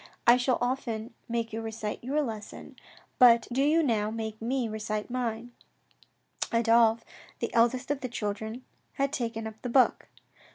[0.25, 2.75] I shall often make you recite your lesson,
[3.19, 5.51] but do you make me now recite mine."
[6.51, 7.03] Adolphe,
[7.37, 10.07] the eldest of the children, had taken up the book.